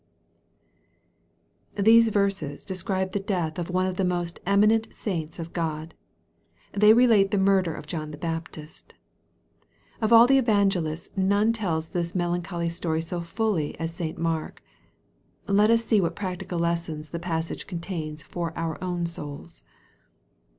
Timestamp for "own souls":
18.83-19.61